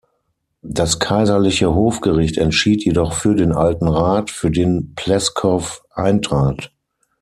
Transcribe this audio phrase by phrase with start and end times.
[0.63, 6.71] Das kaiserliche Hofgericht entschied jedoch für den alten Rat, für den Pleskow eintrat.